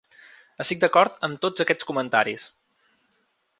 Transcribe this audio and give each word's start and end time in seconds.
Estic 0.63 0.79
d’acord 0.83 1.19
amb 1.27 1.37
tots 1.45 1.65
aquests 1.65 1.87
comentaris. 1.91 2.49